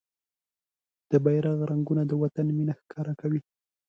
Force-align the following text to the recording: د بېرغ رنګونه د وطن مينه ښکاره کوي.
د 1.11 1.13
بېرغ 1.25 1.57
رنګونه 1.71 2.03
د 2.07 2.11
وطن 2.23 2.47
مينه 2.57 2.73
ښکاره 2.81 3.13
کوي. 3.21 3.41